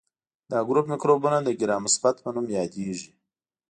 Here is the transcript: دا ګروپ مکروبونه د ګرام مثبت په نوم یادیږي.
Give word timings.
دا 0.51 0.59
ګروپ 0.67 0.85
مکروبونه 0.91 1.37
د 1.43 1.49
ګرام 1.59 1.81
مثبت 1.87 2.15
په 2.23 2.29
نوم 2.35 2.45
یادیږي. 2.57 3.09